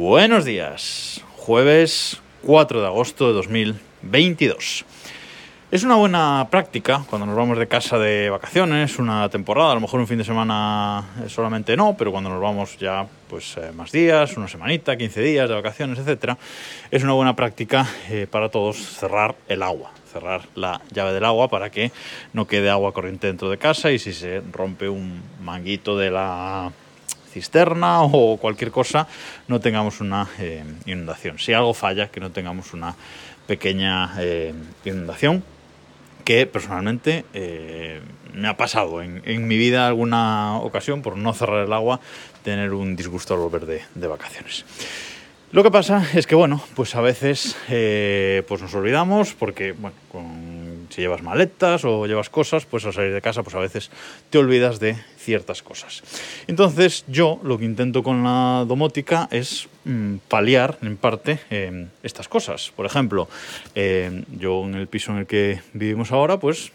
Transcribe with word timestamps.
Buenos 0.00 0.46
días, 0.46 1.22
jueves 1.36 2.22
4 2.44 2.80
de 2.80 2.86
agosto 2.86 3.28
de 3.28 3.34
2022. 3.34 4.86
Es 5.70 5.84
una 5.84 5.96
buena 5.96 6.48
práctica 6.50 7.04
cuando 7.10 7.26
nos 7.26 7.36
vamos 7.36 7.58
de 7.58 7.68
casa 7.68 7.98
de 7.98 8.30
vacaciones, 8.30 8.98
una 8.98 9.28
temporada, 9.28 9.72
a 9.72 9.74
lo 9.74 9.82
mejor 9.82 10.00
un 10.00 10.06
fin 10.06 10.16
de 10.16 10.24
semana 10.24 11.04
solamente 11.26 11.76
no, 11.76 11.98
pero 11.98 12.12
cuando 12.12 12.30
nos 12.30 12.40
vamos 12.40 12.78
ya 12.78 13.06
pues 13.28 13.58
eh, 13.58 13.72
más 13.72 13.92
días, 13.92 14.38
una 14.38 14.48
semanita, 14.48 14.96
15 14.96 15.20
días 15.20 15.50
de 15.50 15.54
vacaciones, 15.54 15.98
etcétera, 15.98 16.38
es 16.90 17.02
una 17.02 17.12
buena 17.12 17.36
práctica 17.36 17.86
eh, 18.08 18.26
para 18.28 18.48
todos 18.48 18.78
cerrar 18.78 19.34
el 19.48 19.62
agua, 19.62 19.92
cerrar 20.10 20.40
la 20.54 20.80
llave 20.90 21.12
del 21.12 21.26
agua 21.26 21.48
para 21.48 21.68
que 21.68 21.92
no 22.32 22.46
quede 22.46 22.70
agua 22.70 22.94
corriente 22.94 23.26
dentro 23.26 23.50
de 23.50 23.58
casa 23.58 23.90
y 23.90 23.98
si 23.98 24.14
se 24.14 24.40
rompe 24.50 24.88
un 24.88 25.20
manguito 25.42 25.98
de 25.98 26.10
la 26.10 26.72
cisterna 27.30 28.02
o 28.02 28.36
cualquier 28.36 28.70
cosa, 28.70 29.06
no 29.48 29.60
tengamos 29.60 30.00
una 30.00 30.28
eh, 30.38 30.64
inundación. 30.86 31.38
Si 31.38 31.52
algo 31.52 31.74
falla, 31.74 32.08
que 32.08 32.20
no 32.20 32.30
tengamos 32.30 32.74
una 32.74 32.94
pequeña 33.46 34.14
eh, 34.18 34.52
inundación, 34.84 35.42
que 36.24 36.46
personalmente 36.46 37.24
eh, 37.32 38.00
me 38.34 38.48
ha 38.48 38.56
pasado 38.56 39.02
en, 39.02 39.48
mi 39.48 39.56
vida 39.56 39.88
alguna 39.88 40.58
ocasión 40.58 41.02
por 41.02 41.16
no 41.16 41.32
cerrar 41.32 41.64
el 41.66 41.72
agua, 41.72 42.00
tener 42.44 42.72
un 42.72 42.94
disgusto 42.94 43.34
al 43.34 43.40
volver 43.40 43.66
de, 43.66 43.82
de 43.94 44.06
vacaciones. 44.06 44.64
Lo 45.50 45.64
que 45.64 45.70
pasa 45.72 46.06
es 46.14 46.28
que, 46.28 46.36
bueno, 46.36 46.62
pues 46.76 46.94
a 46.94 47.00
veces 47.00 47.56
pues 47.66 48.62
nos 48.62 48.72
olvidamos 48.74 49.34
porque, 49.34 49.72
bueno, 49.72 49.96
con, 50.12 50.49
si 50.90 51.00
llevas 51.00 51.22
maletas 51.22 51.84
o 51.84 52.06
llevas 52.06 52.28
cosas, 52.28 52.66
pues 52.66 52.84
al 52.84 52.92
salir 52.92 53.12
de 53.12 53.22
casa, 53.22 53.42
pues 53.42 53.54
a 53.54 53.60
veces 53.60 53.90
te 54.28 54.38
olvidas 54.38 54.80
de 54.80 54.96
ciertas 55.18 55.62
cosas. 55.62 56.02
Entonces, 56.46 57.04
yo 57.08 57.40
lo 57.42 57.58
que 57.58 57.64
intento 57.64 58.02
con 58.02 58.22
la 58.22 58.64
domótica 58.66 59.28
es 59.30 59.68
mmm, 59.84 60.16
paliar, 60.28 60.78
en 60.82 60.96
parte, 60.96 61.40
eh, 61.50 61.86
estas 62.02 62.28
cosas. 62.28 62.72
Por 62.74 62.86
ejemplo, 62.86 63.28
eh, 63.74 64.24
yo 64.38 64.64
en 64.64 64.74
el 64.74 64.88
piso 64.88 65.12
en 65.12 65.18
el 65.18 65.26
que 65.26 65.60
vivimos 65.72 66.12
ahora, 66.12 66.38
pues 66.38 66.72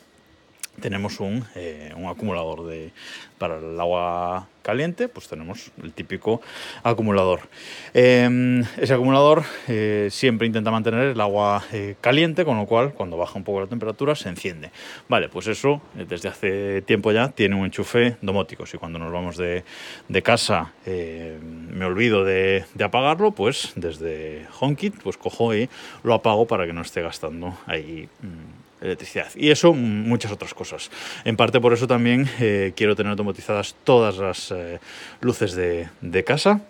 tenemos 0.82 1.20
un, 1.20 1.46
eh, 1.56 1.94
un 1.96 2.08
acumulador 2.08 2.66
de, 2.66 2.92
para 3.38 3.58
el 3.58 3.80
agua 3.80 4.48
caliente, 4.66 5.08
pues 5.08 5.28
tenemos 5.28 5.72
el 5.84 5.94
típico 5.94 6.42
acumulador. 6.82 7.42
Eh, 7.94 8.64
ese 8.78 8.94
acumulador 8.94 9.44
eh, 9.68 10.08
siempre 10.10 10.48
intenta 10.48 10.72
mantener 10.72 11.10
el 11.10 11.22
agua 11.22 11.64
eh, 11.72 11.96
caliente, 12.02 12.46
con 12.46 12.58
lo 12.58 12.66
cual 12.66 12.94
cuando 12.94 13.16
baja 13.16 13.38
un 13.38 13.44
poco 13.44 13.62
la 13.62 13.68
temperatura 13.68 14.16
se 14.16 14.30
enciende. 14.30 14.72
Vale, 15.08 15.30
pues 15.30 15.48
eso 15.48 15.82
desde 15.94 16.30
hace 16.30 16.82
tiempo 16.82 17.12
ya 17.12 17.30
tiene 17.30 17.56
un 17.56 17.66
enchufe 17.66 18.18
domótico. 18.22 18.66
Si 18.66 18.78
cuando 18.78 18.98
nos 18.98 19.14
vamos 19.14 19.38
de, 19.38 19.64
de 20.08 20.22
casa 20.24 20.74
me 20.86 21.86
olvido 21.86 22.24
de, 22.24 22.66
de, 22.74 22.84
apagarlo, 22.84 23.32
pues 23.32 23.74
desde 23.76 24.48
HomeKit 24.60 24.96
pues 25.04 25.18
cojo 25.18 25.54
y 25.54 25.70
lo 26.04 26.16
apago 26.16 26.48
para 26.48 26.66
que 26.66 26.74
no 26.74 26.82
esté 26.82 27.02
gastando 27.02 27.56
ahí. 27.68 28.10
Mmm, 28.22 28.65
electricidad. 28.82 29.28
Y 29.36 29.50
eso, 29.52 29.74
muchas 29.74 30.32
otras 30.32 30.54
cosas. 30.54 30.92
En 31.24 31.38
parte 31.38 31.60
por 31.60 31.74
eso 31.74 31.88
también 31.88 32.30
eh, 32.40 32.74
quiero 32.76 32.96
tener 32.96 33.12
automatizadas 33.12 33.76
todas 33.84 34.18
las 34.18 34.52
eh, 34.52 34.80
luces 35.22 35.56
de 35.56 36.24
casa 36.24 36.62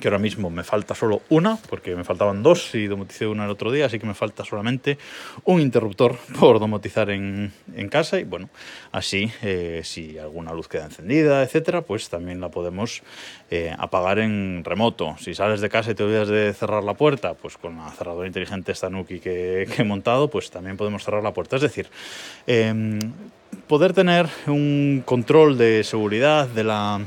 que 0.00 0.08
ahora 0.08 0.18
mismo 0.18 0.50
me 0.50 0.64
falta 0.64 0.94
solo 0.94 1.22
una, 1.28 1.58
porque 1.68 1.94
me 1.94 2.04
faltaban 2.04 2.42
dos 2.42 2.74
y 2.74 2.86
domoticé 2.86 3.26
una 3.26 3.44
el 3.44 3.50
otro 3.50 3.70
día, 3.70 3.86
así 3.86 3.98
que 3.98 4.06
me 4.06 4.14
falta 4.14 4.44
solamente 4.44 4.98
un 5.44 5.60
interruptor 5.60 6.16
por 6.40 6.58
domotizar 6.58 7.10
en, 7.10 7.52
en 7.74 7.88
casa 7.88 8.18
y 8.18 8.24
bueno, 8.24 8.48
así 8.90 9.30
eh, 9.42 9.82
si 9.84 10.18
alguna 10.18 10.52
luz 10.52 10.68
queda 10.68 10.84
encendida, 10.84 11.42
etcétera, 11.42 11.82
pues 11.82 12.08
también 12.08 12.40
la 12.40 12.50
podemos 12.50 13.02
eh, 13.50 13.74
apagar 13.78 14.18
en 14.18 14.62
remoto. 14.64 15.16
Si 15.18 15.34
sales 15.34 15.60
de 15.60 15.68
casa 15.68 15.90
y 15.90 15.94
te 15.94 16.04
olvidas 16.04 16.28
de 16.28 16.52
cerrar 16.54 16.84
la 16.84 16.94
puerta, 16.94 17.34
pues 17.34 17.56
con 17.58 17.76
la 17.76 17.90
cerradura 17.90 18.26
inteligente 18.26 18.72
esta 18.72 18.88
Nuki 18.88 19.20
que, 19.20 19.68
he 19.76 19.84
montado, 19.84 20.28
pues 20.28 20.50
también 20.50 20.76
podemos 20.76 21.04
cerrar 21.04 21.22
la 21.22 21.32
puerta. 21.32 21.56
Es 21.56 21.62
decir, 21.62 21.88
eh, 22.46 22.98
poder 23.66 23.92
tener 23.92 24.28
un 24.46 25.02
control 25.04 25.58
de 25.58 25.84
seguridad 25.84 26.48
de 26.48 26.64
la 26.64 27.00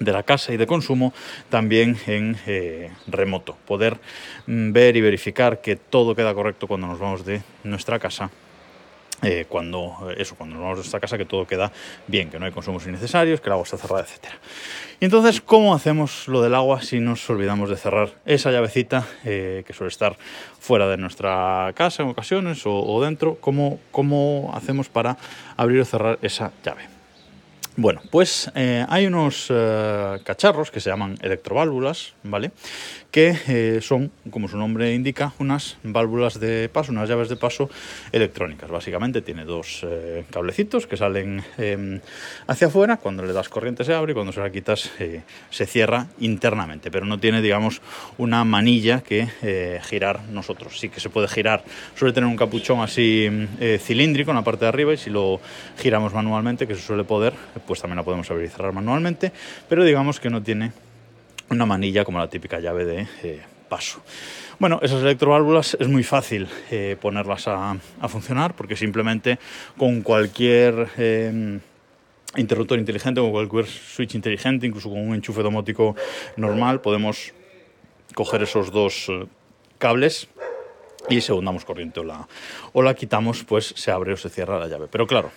de 0.00 0.12
la 0.12 0.22
casa 0.22 0.52
y 0.52 0.56
de 0.56 0.66
consumo 0.66 1.12
también 1.48 1.96
en 2.06 2.36
eh, 2.46 2.90
remoto. 3.06 3.56
Poder 3.66 3.98
mm, 4.46 4.72
ver 4.72 4.96
y 4.96 5.00
verificar 5.00 5.60
que 5.60 5.76
todo 5.76 6.14
queda 6.14 6.34
correcto 6.34 6.66
cuando 6.66 6.86
nos 6.86 6.98
vamos 6.98 7.24
de 7.24 7.42
nuestra 7.62 7.98
casa. 7.98 8.30
Eh, 9.22 9.46
cuando 9.48 10.12
eso, 10.18 10.34
cuando 10.34 10.54
nos 10.56 10.62
vamos 10.62 10.76
de 10.78 10.80
nuestra 10.82 11.00
casa, 11.00 11.16
que 11.16 11.24
todo 11.24 11.46
queda 11.46 11.72
bien, 12.06 12.28
que 12.28 12.38
no 12.38 12.44
hay 12.44 12.52
consumos 12.52 12.86
innecesarios, 12.86 13.40
que 13.40 13.48
el 13.48 13.52
agua 13.52 13.64
está 13.64 13.78
cerrada, 13.78 14.02
etcétera. 14.02 14.34
Y 15.00 15.06
entonces, 15.06 15.40
¿cómo 15.40 15.74
hacemos 15.74 16.28
lo 16.28 16.42
del 16.42 16.54
agua 16.54 16.82
si 16.82 17.00
nos 17.00 17.28
olvidamos 17.30 17.70
de 17.70 17.76
cerrar 17.76 18.10
esa 18.26 18.50
llavecita 18.50 19.06
eh, 19.24 19.64
que 19.66 19.72
suele 19.72 19.88
estar 19.88 20.16
fuera 20.60 20.88
de 20.88 20.98
nuestra 20.98 21.72
casa 21.74 22.02
en 22.02 22.10
ocasiones 22.10 22.66
o, 22.66 22.74
o 22.74 23.02
dentro? 23.02 23.36
¿Cómo, 23.40 23.78
¿Cómo 23.92 24.52
hacemos 24.54 24.90
para 24.90 25.16
abrir 25.56 25.80
o 25.80 25.84
cerrar 25.86 26.18
esa 26.20 26.52
llave? 26.62 26.93
Bueno, 27.76 28.02
pues 28.08 28.52
eh, 28.54 28.86
hay 28.88 29.06
unos 29.06 29.48
eh, 29.50 30.20
cacharros 30.22 30.70
que 30.70 30.78
se 30.78 30.90
llaman 30.90 31.18
electroválvulas, 31.20 32.14
¿vale? 32.22 32.52
Que 33.10 33.36
eh, 33.48 33.80
son, 33.82 34.12
como 34.30 34.46
su 34.46 34.56
nombre 34.56 34.94
indica, 34.94 35.32
unas 35.40 35.76
válvulas 35.82 36.38
de 36.38 36.68
paso, 36.68 36.92
unas 36.92 37.08
llaves 37.08 37.28
de 37.28 37.34
paso 37.34 37.68
electrónicas. 38.12 38.70
Básicamente 38.70 39.22
tiene 39.22 39.44
dos 39.44 39.84
cablecitos 40.30 40.86
que 40.86 40.96
salen 40.96 41.42
eh, 41.58 42.00
hacia 42.46 42.68
afuera, 42.68 42.96
cuando 42.98 43.24
le 43.24 43.32
das 43.32 43.48
corriente 43.48 43.82
se 43.82 43.92
abre 43.92 44.12
y 44.12 44.14
cuando 44.14 44.32
se 44.32 44.40
la 44.40 44.50
quitas 44.50 44.92
se 45.50 45.66
cierra 45.66 46.06
internamente, 46.20 46.92
pero 46.92 47.06
no 47.06 47.18
tiene, 47.18 47.42
digamos, 47.42 47.82
una 48.18 48.44
manilla 48.44 49.00
que 49.00 49.80
girar 49.82 50.20
nosotros. 50.30 50.78
Sí 50.78 50.88
que 50.88 51.00
se 51.00 51.08
puede 51.08 51.26
girar, 51.28 51.64
suele 51.96 52.14
tener 52.14 52.28
un 52.28 52.36
capuchón 52.36 52.80
así 52.80 53.28
cilíndrico 53.78 54.30
en 54.30 54.36
la 54.36 54.44
parte 54.44 54.64
de 54.64 54.68
arriba 54.68 54.92
y 54.92 54.96
si 54.96 55.10
lo 55.10 55.40
giramos 55.78 56.14
manualmente, 56.14 56.66
que 56.66 56.74
se 56.74 56.82
suele 56.82 57.04
poder, 57.04 57.32
pues 57.66 57.80
también 57.80 57.96
la 57.96 58.02
podemos 58.02 58.30
abrir 58.30 58.46
y 58.46 58.50
cerrar 58.50 58.72
manualmente, 58.72 59.32
pero 59.68 59.84
digamos 59.84 60.20
que 60.20 60.30
no 60.30 60.42
tiene 60.42 60.72
una 61.50 61.66
manilla 61.66 62.04
como 62.04 62.18
la 62.18 62.28
típica 62.28 62.60
llave 62.60 62.84
de 62.84 63.06
eh, 63.22 63.42
paso. 63.68 64.02
Bueno, 64.58 64.78
esas 64.82 65.02
electroválvulas 65.02 65.76
es 65.80 65.88
muy 65.88 66.04
fácil 66.04 66.48
eh, 66.70 66.96
ponerlas 67.00 67.48
a, 67.48 67.76
a, 68.00 68.08
funcionar 68.08 68.54
porque 68.54 68.76
simplemente 68.76 69.38
con 69.76 70.02
cualquier 70.02 70.88
eh, 70.96 71.58
interruptor 72.36 72.78
inteligente, 72.78 73.20
con 73.20 73.30
cualquier 73.30 73.66
switch 73.66 74.14
inteligente, 74.14 74.66
incluso 74.66 74.90
con 74.90 74.98
un 74.98 75.14
enchufe 75.14 75.42
domótico 75.42 75.96
normal, 76.36 76.80
podemos 76.80 77.32
coger 78.14 78.42
esos 78.42 78.70
dos 78.70 79.08
eh, 79.08 79.26
cables 79.78 80.28
y 81.08 81.20
según 81.20 81.44
damos 81.44 81.64
corriente 81.64 82.00
o 82.00 82.04
la, 82.04 82.26
o 82.72 82.82
la 82.82 82.94
quitamos, 82.94 83.44
pues 83.44 83.74
se 83.76 83.90
abre 83.90 84.12
o 84.12 84.16
se 84.16 84.30
cierra 84.30 84.58
la 84.58 84.68
llave. 84.68 84.86
Pero 84.90 85.06
claro, 85.06 85.30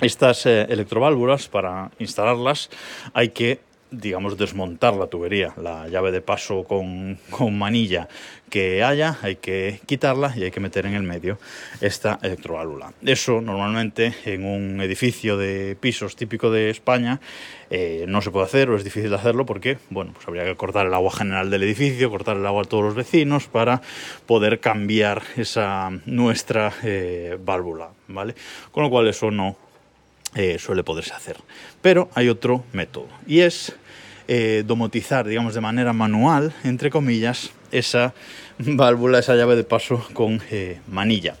estas 0.00 0.46
eh, 0.46 0.66
electroválvulas, 0.68 1.48
para 1.48 1.90
instalarlas, 1.98 2.70
hay 3.14 3.30
que 3.30 3.60
digamos, 3.92 4.38
desmontar 4.38 4.94
la 4.94 5.06
tubería, 5.06 5.52
la 5.60 5.86
llave 5.86 6.10
de 6.12 6.22
paso 6.22 6.64
con, 6.64 7.18
con, 7.30 7.56
manilla 7.56 8.08
que 8.48 8.82
haya, 8.82 9.18
hay 9.22 9.36
que 9.36 9.80
quitarla 9.86 10.32
y 10.36 10.42
hay 10.42 10.50
que 10.50 10.60
meter 10.60 10.86
en 10.86 10.94
el 10.94 11.02
medio 11.02 11.38
esta 11.80 12.18
electroválvula. 12.22 12.92
Eso 13.04 13.40
normalmente 13.40 14.14
en 14.24 14.44
un 14.44 14.80
edificio 14.80 15.36
de 15.36 15.76
pisos 15.78 16.16
típico 16.16 16.50
de 16.50 16.70
España 16.70 17.20
eh, 17.70 18.04
no 18.08 18.20
se 18.20 18.30
puede 18.30 18.46
hacer 18.46 18.68
o 18.70 18.76
es 18.76 18.84
difícil 18.84 19.12
hacerlo 19.14 19.46
porque, 19.46 19.78
bueno, 19.90 20.12
pues 20.14 20.26
habría 20.26 20.44
que 20.44 20.56
cortar 20.56 20.86
el 20.86 20.94
agua 20.94 21.12
general 21.12 21.50
del 21.50 21.62
edificio, 21.62 22.10
cortar 22.10 22.36
el 22.36 22.46
agua 22.46 22.62
a 22.62 22.66
todos 22.66 22.84
los 22.84 22.94
vecinos 22.94 23.46
para 23.46 23.80
poder 24.26 24.60
cambiar 24.60 25.22
esa 25.36 25.90
nuestra 26.04 26.72
eh, 26.82 27.38
válvula, 27.42 27.90
¿vale? 28.08 28.34
Con 28.70 28.84
lo 28.84 28.90
cual 28.90 29.08
eso 29.08 29.30
no 29.30 29.56
eh, 30.34 30.58
suele 30.58 30.82
poderse 30.82 31.12
hacer. 31.12 31.36
Pero 31.82 32.08
hay 32.14 32.28
otro 32.28 32.64
método 32.72 33.08
y 33.26 33.40
es 33.40 33.74
eh, 34.28 34.64
domotizar, 34.66 35.26
digamos, 35.26 35.54
de 35.54 35.60
manera 35.60 35.92
manual, 35.92 36.54
entre 36.64 36.90
comillas, 36.90 37.50
esa 37.70 38.14
válvula, 38.58 39.18
esa 39.18 39.34
llave 39.34 39.56
de 39.56 39.64
paso 39.64 40.06
con 40.14 40.40
eh, 40.50 40.80
manilla. 40.88 41.36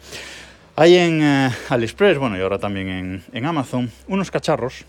Hay 0.76 0.96
en 0.96 1.22
AliExpress, 1.68 2.18
bueno, 2.18 2.36
y 2.36 2.40
ahora 2.40 2.58
también 2.58 3.22
en, 3.32 3.44
Amazon, 3.46 3.90
unos 4.08 4.30
cacharros 4.30 4.84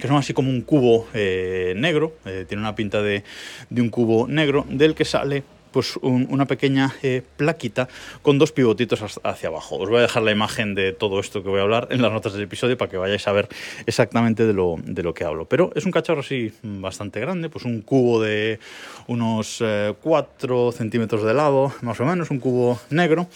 que 0.00 0.08
son 0.08 0.16
así 0.16 0.32
como 0.32 0.50
un 0.50 0.62
cubo 0.62 1.06
negro, 1.14 2.14
tiene 2.48 2.62
una 2.62 2.74
pinta 2.74 3.00
de, 3.00 3.22
un 3.70 3.90
cubo 3.90 4.26
negro, 4.26 4.66
del 4.68 4.94
que 4.96 5.04
sale 5.04 5.44
pues 5.74 5.96
un, 6.02 6.28
una 6.30 6.46
pequeña 6.46 6.94
eh, 7.02 7.20
plaquita 7.36 7.88
con 8.22 8.38
dos 8.38 8.52
pivotitos 8.52 9.18
hacia 9.24 9.48
abajo. 9.48 9.76
Os 9.76 9.90
voy 9.90 9.98
a 9.98 10.02
dejar 10.02 10.22
la 10.22 10.30
imagen 10.30 10.76
de 10.76 10.92
todo 10.92 11.18
esto 11.18 11.42
que 11.42 11.48
voy 11.48 11.58
a 11.58 11.62
hablar 11.64 11.88
en 11.90 12.00
las 12.00 12.12
notas 12.12 12.32
del 12.32 12.42
episodio 12.42 12.78
para 12.78 12.88
que 12.88 12.96
vayáis 12.96 13.26
a 13.26 13.32
ver 13.32 13.48
exactamente 13.84 14.46
de 14.46 14.52
lo, 14.52 14.76
de 14.84 15.02
lo 15.02 15.12
que 15.14 15.24
hablo. 15.24 15.46
Pero 15.46 15.72
es 15.74 15.84
un 15.84 15.90
cacharro 15.90 16.20
así 16.20 16.52
bastante 16.62 17.18
grande, 17.18 17.48
pues 17.48 17.64
un 17.64 17.80
cubo 17.82 18.22
de 18.22 18.60
unos 19.08 19.58
eh, 19.62 19.92
4 20.00 20.70
centímetros 20.70 21.24
de 21.24 21.34
lado, 21.34 21.72
más 21.80 21.98
o 21.98 22.04
menos, 22.04 22.30
un 22.30 22.38
cubo 22.38 22.78
negro 22.90 23.26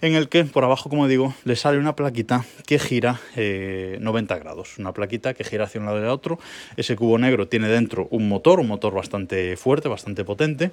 en 0.00 0.14
el 0.14 0.30
que 0.30 0.44
por 0.44 0.64
abajo, 0.64 0.88
como 0.88 1.06
digo, 1.06 1.34
le 1.44 1.54
sale 1.54 1.78
una 1.78 1.96
plaquita 1.96 2.46
que 2.66 2.78
gira 2.78 3.20
90 3.36 4.38
grados. 4.38 4.78
Una 4.78 4.92
plaquita 4.92 5.34
que 5.34 5.44
gira 5.44 5.64
hacia 5.64 5.80
un 5.80 5.86
lado 5.86 6.02
y 6.02 6.06
otro. 6.08 6.38
Ese 6.76 6.96
cubo 6.96 7.16
negro 7.18 7.46
tiene 7.48 7.68
dentro 7.68 8.08
un 8.10 8.28
motor, 8.28 8.60
un 8.60 8.68
motor 8.68 8.92
bastante 8.94 9.56
fuerte, 9.56 9.88
bastante 9.88 10.24
potente 10.24 10.72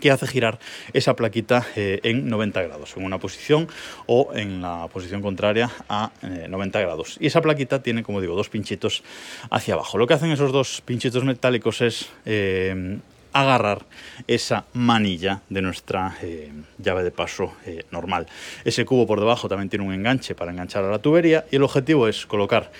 que 0.00 0.10
hace 0.10 0.26
girar 0.26 0.58
esa 0.92 1.16
plaquita 1.16 1.66
eh, 1.76 2.00
en 2.02 2.28
90 2.28 2.62
grados, 2.62 2.96
en 2.96 3.04
una 3.04 3.18
posición 3.18 3.68
o 4.06 4.30
en 4.34 4.60
la 4.60 4.88
posición 4.92 5.22
contraria 5.22 5.70
a 5.88 6.10
90 6.22 6.78
eh, 6.78 6.82
grados. 6.82 7.16
Y 7.20 7.26
esa 7.26 7.40
plaquita 7.40 7.82
tiene, 7.82 8.02
como 8.02 8.20
digo, 8.20 8.34
dos 8.34 8.48
pinchitos 8.48 9.02
hacia 9.50 9.74
abajo. 9.74 9.98
Lo 9.98 10.06
que 10.06 10.14
hacen 10.14 10.30
esos 10.30 10.52
dos 10.52 10.82
pinchitos 10.84 11.24
metálicos 11.24 11.80
es 11.80 12.10
eh, 12.24 12.98
agarrar 13.32 13.84
esa 14.26 14.64
manilla 14.72 15.42
de 15.50 15.60
nuestra 15.60 16.16
llave 16.78 17.02
de 17.02 17.10
paso 17.10 17.52
normal. 17.90 18.26
Ese 18.64 18.86
cubo 18.86 19.06
por 19.06 19.20
debajo 19.20 19.46
también 19.46 19.68
tiene 19.68 19.84
un 19.84 19.92
enganche 19.92 20.34
para 20.34 20.52
enganchar 20.52 20.84
a 20.84 20.90
la 20.90 21.00
tubería 21.00 21.44
y 21.50 21.56
el 21.56 21.62
objetivo 21.62 22.08
es 22.08 22.24
colocar 22.24 22.72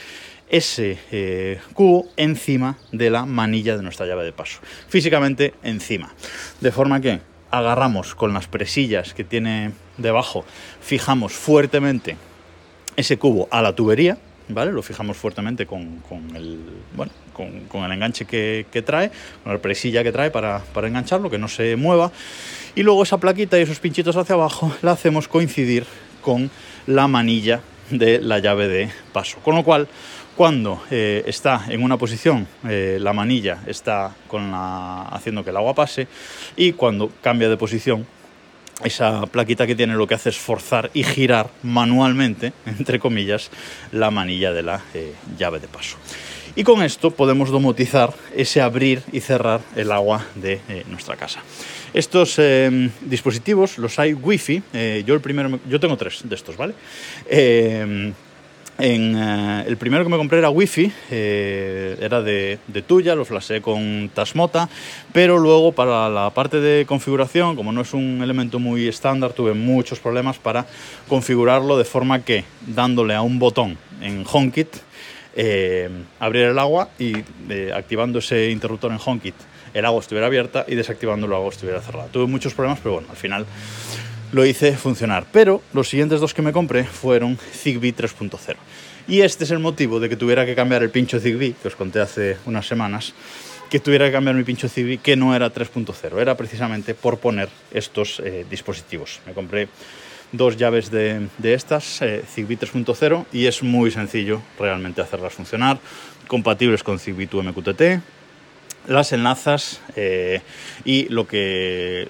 ese 0.49 0.99
eh, 1.11 1.61
cubo 1.75 2.09
encima 2.17 2.79
de 2.93 3.11
la 3.11 3.27
manilla 3.27 3.77
de 3.77 3.83
nuestra 3.83 4.07
llave 4.07 4.25
de 4.25 4.33
paso. 4.33 4.61
Físicamente 4.89 5.55
encima. 5.63 6.13
De 6.61 6.73
forma 6.73 7.01
que 7.01 7.21
agarramos 7.51 8.15
con 8.15 8.33
las 8.33 8.47
presillas 8.47 9.15
que 9.15 9.25
tiene 9.25 9.73
debajo, 9.97 10.45
fijamos 10.81 11.33
fuertemente 11.33 12.17
ese 12.97 13.19
cubo 13.19 13.49
a 13.51 13.63
la 13.63 13.75
tubería, 13.75 14.19
¿vale? 14.49 14.73
Lo 14.73 14.83
fijamos 14.83 15.17
fuertemente 15.17 15.67
con, 15.67 16.03
el, 16.35 16.59
bueno, 16.95 17.13
con, 17.33 17.85
el 17.85 17.93
enganche 17.93 18.25
que, 18.25 18.83
trae, 18.85 19.11
con 19.43 19.53
la 19.53 19.59
presilla 19.61 20.03
que 20.03 20.13
trae 20.13 20.31
para, 20.31 20.61
para 20.73 20.89
engancharlo, 20.89 21.31
que 21.31 21.39
no 21.39 21.49
se 21.49 21.77
mueva. 21.77 22.13
Y 22.75 22.83
luego 22.83 23.03
esa 23.03 23.19
plaquita 23.19 23.59
y 23.59 23.63
esos 23.63 23.81
pinchitos 23.81 24.17
hacia 24.17 24.35
abajo 24.35 24.75
la 24.83 24.93
hacemos 24.93 25.29
coincidir 25.29 25.85
con 26.23 26.51
la 26.87 27.09
manilla 27.09 27.61
de 27.91 28.21
la 28.21 28.39
llave 28.39 28.69
de 28.69 28.91
paso. 29.13 29.39
Con 29.43 29.55
lo 29.55 29.65
cual, 29.65 29.89
cuando 30.37 30.83
eh, 30.91 31.25
está 31.27 31.65
en 31.69 31.83
una 31.83 31.97
posición, 31.97 32.47
eh, 32.69 32.99
la 33.01 33.15
manilla 33.15 33.63
está 33.67 34.15
con 34.29 34.51
la, 34.51 35.05
haciendo 35.05 35.43
que 35.43 35.49
el 35.49 35.57
agua 35.57 35.75
pase 35.75 36.07
y 36.57 36.73
cuando 36.73 37.11
cambia 37.23 37.49
de 37.49 37.57
posición, 37.57 38.07
esa 38.85 39.25
plaquita 39.27 39.67
que 39.67 39.75
tiene 39.75 39.95
lo 39.95 40.07
que 40.07 40.15
hace 40.15 40.29
es 40.29 40.37
forzar 40.37 40.91
y 40.93 41.05
girar 41.05 41.49
manualmente, 41.63 42.53
entre 42.67 43.01
comillas, 43.01 43.51
la 43.93 44.11
manilla 44.11 44.53
de 44.53 44.63
la 44.63 44.83
eh, 44.93 45.15
llave 45.39 45.59
de 45.59 45.69
paso. 45.69 45.97
Y 46.55 46.65
con 46.65 46.83
esto 46.83 47.11
podemos 47.11 47.51
domotizar 47.51 48.13
ese 48.35 48.61
abrir 48.61 49.03
y 49.13 49.21
cerrar 49.21 49.61
el 49.75 49.91
agua 49.93 50.25
de 50.35 50.61
nuestra 50.89 51.15
casa. 51.15 51.41
Estos 51.93 52.41
dispositivos 53.03 53.77
los 53.77 53.99
hay 53.99 54.15
wifi. 54.15 54.63
yo 55.05 55.15
el 55.15 55.21
primero, 55.21 55.61
yo 55.69 55.79
tengo 55.79 55.99
tres 55.99 56.23
de 56.25 56.35
estos, 56.35 56.57
¿vale? 56.57 56.73
Eh, 58.79 59.65
el 59.67 59.77
primero 59.79 60.05
que 60.05 60.11
me 60.11 60.19
compré 60.19 60.39
era 60.39 60.51
Wi-Fi, 60.51 60.93
eh, 61.11 61.97
era 61.99 62.21
de, 62.21 62.59
tuya, 62.87 63.15
lo 63.15 63.25
flasé 63.25 63.63
con 63.63 64.11
Tasmota, 64.13 64.69
pero 65.13 65.39
luego 65.39 65.73
para 65.73 66.11
la 66.11 66.29
parte 66.31 66.61
de 66.61 66.85
configuración, 66.85 67.57
como 67.57 67.73
no 67.73 67.81
es 67.81 67.95
un 67.95 68.21
elemento 68.23 68.59
muy 68.59 68.87
estándar, 68.87 69.33
tuve 69.33 69.55
muchos 69.55 69.99
problemas 69.99 70.39
para 70.39 70.67
configurarlo 71.09 71.79
de 71.79 71.85
forma 71.85 72.23
que 72.23 72.45
dándole 72.67 73.15
a 73.15 73.23
un 73.23 73.39
botón 73.39 73.79
en 74.03 74.25
HomeKit, 74.31 74.69
eh, 75.39 75.89
abriera 76.21 76.51
el 76.51 76.59
agua 76.59 76.91
y 76.99 77.15
activando 77.75 78.19
ese 78.19 78.51
interruptor 78.51 78.93
en 78.93 78.99
HomeKit, 79.03 79.35
el 79.73 79.85
agua 79.87 80.01
estuviera 80.01 80.27
abierta 80.27 80.67
y 80.69 80.75
desactivando 80.75 81.27
el 81.27 81.33
agua 81.33 81.49
estuviera 81.49 81.81
cerrada. 81.81 82.09
Tuve 82.09 82.27
muchos 82.27 82.53
problemas, 82.53 82.81
pero 82.83 82.95
bueno, 82.95 83.09
al 83.11 83.17
final 83.17 83.47
lo 84.33 84.45
hice 84.45 84.77
funcionar. 84.77 85.27
Pero 85.33 85.63
los 85.73 85.89
siguientes 85.89 86.21
dos 86.21 86.35
que 86.35 86.43
me 86.43 86.53
compré 86.53 86.85
fueron 86.85 87.37
Zigbee 87.37 87.95
3.0. 87.95 88.57
Y 89.09 89.21
este 89.21 89.45
es 89.45 89.51
el 89.51 89.61
motivo 89.61 90.01
de 90.01 90.09
que 90.09 90.17
tuviera 90.17 90.45
que 90.45 90.55
cambiar 90.55 90.83
el 90.83 90.91
pincho 90.91 91.21
Zigbee, 91.21 91.55
que 91.61 91.69
os 91.69 91.77
conté 91.77 92.01
hace 92.01 92.39
unas 92.45 92.67
semanas, 92.67 93.15
que 93.71 93.79
tuviera 93.79 94.07
que 94.07 94.13
cambiar 94.13 94.35
mi 94.35 94.45
pincho 94.45 94.69
Zigbee, 94.69 94.99
que 94.99 95.17
no 95.17 95.35
era 95.35 95.53
3.0, 95.53 96.21
era 96.21 96.37
precisamente 96.37 96.95
por 96.95 97.19
poner 97.19 97.49
estos 97.73 98.21
eh, 98.21 98.45
dispositivos. 98.51 99.21
Me 99.27 99.33
compré 99.33 99.69
dos 100.33 100.57
llaves 100.57 100.91
de, 100.91 101.29
estas, 101.43 102.03
eh, 102.03 102.25
Zigbee 102.27 102.59
3.0, 102.59 103.27
y 103.33 103.47
es 103.47 103.63
muy 103.63 103.91
sencillo 103.91 104.43
realmente 104.59 105.01
hacerlas 105.01 105.35
funcionar, 105.35 105.79
compatibles 106.27 106.83
con 106.83 106.99
Zigbee 106.99 107.27
2 107.27 107.45
MQTT, 107.45 107.83
las 108.89 109.13
enlazas 109.13 109.81
eh, 109.97 110.43
y 110.85 111.09
lo 111.09 111.27
que 111.27 112.09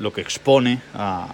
lo 0.00 0.12
que 0.12 0.20
expone 0.22 0.80
a, 0.94 1.28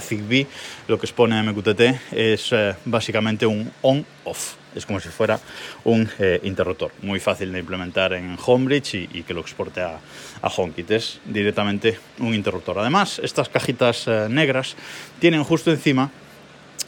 Zigbee, 0.00 0.46
lo 0.86 0.98
que 0.98 1.06
expone 1.06 1.36
a 1.36 1.42
MQTT 1.42 2.12
es 2.12 2.52
eh, 2.52 2.74
básicamente 2.84 3.46
un 3.46 3.70
on-off. 3.82 4.54
Es 4.74 4.86
como 4.86 5.00
si 5.00 5.08
fuera 5.08 5.38
un 5.84 6.08
eh, 6.18 6.40
interruptor, 6.44 6.92
muy 7.02 7.20
fácil 7.20 7.52
de 7.52 7.58
implementar 7.58 8.14
en 8.14 8.38
Homebridge 8.44 8.94
y, 8.94 9.22
que 9.22 9.34
lo 9.34 9.40
exporte 9.40 9.82
a, 9.82 9.98
a, 10.40 10.48
HomeKit. 10.48 10.90
Es 10.92 11.20
directamente 11.26 11.98
un 12.20 12.34
interruptor. 12.34 12.78
Además, 12.78 13.20
estas 13.22 13.48
cajitas 13.48 14.06
eh, 14.06 14.28
negras 14.30 14.76
tienen 15.18 15.44
justo 15.44 15.70
encima 15.70 16.10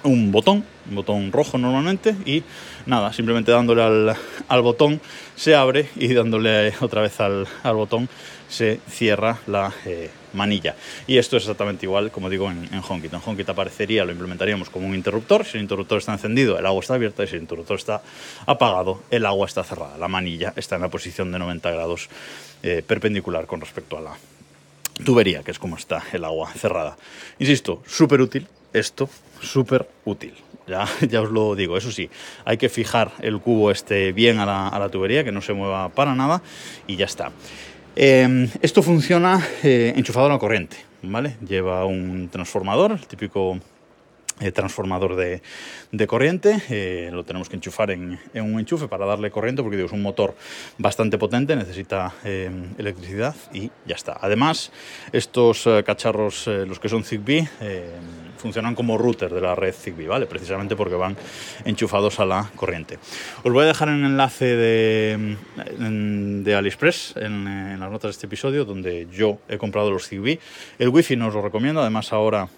un 0.04 0.30
botón, 0.30 0.64
un 0.88 0.94
botón 0.94 1.32
rojo 1.32 1.58
normalmente, 1.58 2.14
y 2.26 2.42
nada, 2.86 3.12
simplemente 3.12 3.50
dándole 3.50 3.82
al, 3.82 4.62
botón 4.62 5.00
se 5.34 5.54
abre 5.54 5.88
y 5.96 6.12
dándole 6.12 6.72
otra 6.80 7.02
vez 7.02 7.20
al, 7.20 7.46
botón 7.64 8.08
se 8.48 8.80
cierra 8.88 9.38
la 9.46 9.72
eh, 9.86 10.10
manilla. 10.34 10.76
Y 11.06 11.16
esto 11.16 11.36
es 11.36 11.44
exactamente 11.44 11.86
igual, 11.86 12.10
como 12.10 12.30
digo, 12.30 12.50
en, 12.50 12.64
en. 12.72 12.84
En 12.84 13.20
HomeKit 13.24 13.48
aparecería, 13.48 14.04
lo 14.04 14.12
implementaríamos 14.12 14.70
como 14.70 14.86
un 14.86 14.94
interruptor. 14.94 15.44
Si 15.44 15.56
el 15.56 15.62
interruptor 15.62 15.98
está 15.98 16.12
encendido, 16.12 16.58
el 16.58 16.66
agua 16.66 16.80
está 16.80 16.94
abierta, 16.94 17.24
y 17.24 17.26
si 17.26 17.36
el 17.36 17.42
interruptor 17.42 17.78
está 17.78 18.02
apagado, 18.46 19.02
el 19.10 19.26
agua 19.26 19.46
está 19.46 19.64
cerrada. 19.64 19.96
La 19.98 20.08
manilla 20.08 20.52
está 20.56 20.76
en 20.76 20.82
la 20.82 20.88
posición 20.88 21.32
de 21.32 21.38
90 21.38 21.70
grados 21.70 22.08
eh, 22.62 22.82
perpendicular 22.86 23.46
con 23.46 23.60
respecto 23.60 23.96
a 23.98 24.02
la 24.02 24.16
tubería, 25.04 25.42
que 25.42 25.50
es 25.50 25.58
como 25.58 25.76
está 25.76 26.02
el 26.12 26.24
agua 26.24 26.52
cerrada. 26.52 26.96
Insisto, 27.38 27.82
súper 27.86 28.20
útil 28.20 28.46
esto 28.74 29.08
súper 29.40 29.88
útil. 30.04 30.34
Ya, 30.66 30.86
ya 31.08 31.22
os 31.22 31.30
lo 31.30 31.54
digo, 31.54 31.76
eso 31.76 31.90
sí, 31.90 32.10
hay 32.44 32.56
que 32.56 32.68
fijar 32.68 33.12
el 33.20 33.40
cubo 33.40 33.70
este 33.70 34.12
bien 34.12 34.38
a 34.38 34.46
la, 34.46 34.88
tubería, 34.90 35.24
que 35.24 35.32
no 35.32 35.40
se 35.40 35.52
mueva 35.52 35.88
para 35.90 36.14
nada 36.14 36.42
y 36.86 36.96
ya 36.96 37.06
está. 37.06 37.32
Em, 37.96 38.48
esto 38.60 38.82
funciona 38.82 39.40
eh, 39.62 39.92
enchufado 39.96 40.26
a 40.26 40.30
la 40.30 40.38
corriente, 40.38 40.76
¿vale? 41.02 41.36
Lleva 41.46 41.84
un 41.84 42.28
transformador, 42.28 42.92
el 42.92 43.06
típico 43.06 43.58
eh, 44.40 44.50
transformador 44.50 45.14
de, 45.14 46.06
corriente, 46.08 46.60
eh, 46.68 47.08
lo 47.12 47.22
tenemos 47.22 47.48
que 47.48 47.54
enchufar 47.54 47.92
en, 47.92 48.18
un 48.34 48.58
enchufe 48.58 48.88
para 48.88 49.06
darle 49.06 49.30
corriente 49.30 49.62
porque 49.62 49.76
digo, 49.76 49.86
es 49.86 49.92
un 49.92 50.02
motor 50.02 50.34
bastante 50.76 51.18
potente, 51.18 51.54
necesita 51.54 52.12
eh, 52.24 52.50
electricidad 52.76 53.36
y 53.52 53.70
ya 53.86 53.94
está. 53.94 54.18
Además, 54.20 54.72
estos 55.12 55.68
cacharros, 55.86 56.48
los 56.48 56.80
que 56.80 56.88
son 56.88 57.04
Zigbee, 57.04 57.48
funcionan 58.36 58.74
como 58.74 58.98
router 58.98 59.32
de 59.32 59.40
la 59.40 59.54
red 59.54 59.72
Zigbee, 59.72 60.08
¿vale? 60.08 60.26
Precisamente 60.26 60.74
porque 60.74 60.96
van 60.96 61.16
enchufados 61.64 62.18
a 62.18 62.26
la 62.26 62.50
corriente. 62.56 62.98
Os 63.44 63.52
voy 63.52 63.62
a 63.62 63.68
dejar 63.68 63.88
un 63.88 64.04
enlace 64.04 64.56
de, 64.56 65.36
de 65.78 66.54
AliExpress 66.56 67.14
en, 67.18 67.46
en 67.46 67.78
las 67.78 67.90
notas 67.90 68.08
de 68.08 68.10
este 68.10 68.26
episodio 68.26 68.64
donde 68.64 69.06
yo 69.12 69.38
he 69.48 69.58
comprado 69.58 69.92
los 69.92 70.08
Zigbee. 70.08 70.40
El 70.80 70.88
wifi 70.88 71.14
no 71.14 71.28
os 71.28 71.34
lo 71.34 71.40
recomiendo, 71.40 71.80
además 71.80 72.12
ahora 72.12 72.48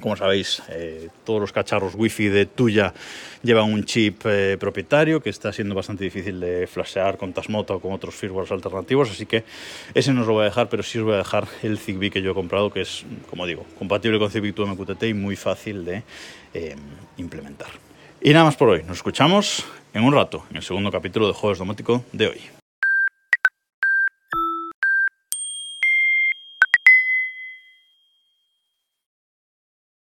como 0.00 0.16
sabéis, 0.16 0.62
eh, 0.70 1.08
todos 1.24 1.40
los 1.40 1.52
cacharros 1.52 1.94
wifi 1.94 2.28
de 2.28 2.46
tuya 2.46 2.92
llevan 3.42 3.72
un 3.72 3.84
chip 3.84 4.22
eh, 4.26 4.56
propietario 4.58 5.20
que 5.22 5.30
está 5.30 5.52
siendo 5.52 5.74
bastante 5.74 6.04
difícil 6.04 6.40
de 6.40 6.66
flashear 6.66 7.16
con 7.16 7.32
Tasmota 7.32 7.74
o 7.74 7.80
con 7.80 7.92
otros 7.92 8.14
firmwares 8.14 8.50
alternativos, 8.50 9.10
así 9.10 9.26
que 9.26 9.44
ese 9.94 10.12
no 10.12 10.22
os 10.22 10.26
lo 10.26 10.34
voy 10.34 10.42
a 10.42 10.46
dejar, 10.46 10.68
pero 10.68 10.82
sí 10.82 10.98
os 10.98 11.04
voy 11.04 11.14
a 11.14 11.18
dejar 11.18 11.46
el 11.62 11.78
Zigbee 11.78 12.10
que 12.10 12.22
yo 12.22 12.32
he 12.32 12.34
comprado, 12.34 12.70
que 12.70 12.80
es, 12.80 13.04
como 13.30 13.46
digo, 13.46 13.64
compatible 13.78 14.18
con 14.18 14.30
Zigbee 14.30 14.52
2 14.52 14.70
MQTT 14.70 15.02
y 15.04 15.14
muy 15.14 15.36
fácil 15.36 15.84
de 15.84 16.02
eh, 16.54 16.76
implementar. 17.16 17.68
Y 18.20 18.32
nada 18.32 18.46
más 18.46 18.56
por 18.56 18.70
hoy, 18.70 18.82
nos 18.84 18.96
escuchamos 18.98 19.64
en 19.92 20.02
un 20.02 20.12
rato, 20.12 20.44
en 20.50 20.56
el 20.56 20.62
segundo 20.62 20.90
capítulo 20.90 21.26
de 21.26 21.34
Juegos 21.34 21.58
Domótico 21.58 22.04
de 22.12 22.28
hoy. 22.28 22.63